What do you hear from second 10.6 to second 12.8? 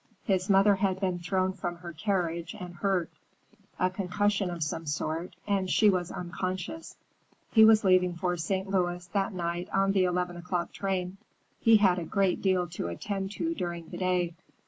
train. He had a great deal